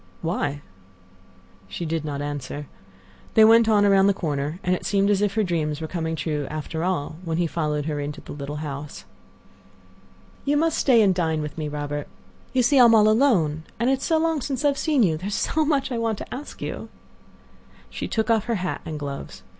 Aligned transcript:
"Why?" 0.23 0.61
She 1.67 1.85
did 1.85 2.03
not 2.03 2.23
answer. 2.23 2.65
They 3.35 3.45
went 3.45 3.69
on 3.69 3.85
around 3.85 4.07
the 4.07 4.15
corner, 4.15 4.59
and 4.63 4.73
it 4.73 4.83
seemed 4.83 5.11
as 5.11 5.21
if 5.21 5.35
her 5.35 5.43
dreams 5.43 5.79
were 5.79 5.85
coming 5.87 6.15
true 6.15 6.47
after 6.49 6.83
all, 6.83 7.17
when 7.23 7.37
he 7.37 7.45
followed 7.45 7.85
her 7.85 7.99
into 7.99 8.19
the 8.19 8.31
little 8.31 8.55
house. 8.65 9.05
"You 10.43 10.57
must 10.57 10.79
stay 10.79 11.03
and 11.03 11.13
dine 11.13 11.39
with 11.43 11.55
me, 11.55 11.67
Robert. 11.69 12.07
You 12.51 12.63
see 12.63 12.79
I 12.79 12.85
am 12.85 12.95
all 12.95 13.07
alone, 13.09 13.61
and 13.79 13.91
it 13.91 13.99
is 13.99 14.03
so 14.03 14.17
long 14.17 14.41
since 14.41 14.65
I 14.65 14.69
have 14.69 14.77
seen 14.79 15.03
you. 15.03 15.17
There 15.17 15.27
is 15.27 15.35
so 15.35 15.63
much 15.63 15.91
I 15.91 15.99
want 15.99 16.17
to 16.17 16.33
ask 16.33 16.63
you." 16.63 16.89
She 17.91 18.07
took 18.07 18.31
off 18.31 18.45
her 18.45 18.55
hat 18.55 18.81
and 18.83 18.97
gloves. 18.97 19.43